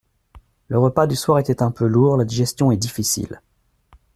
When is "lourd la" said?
1.85-2.25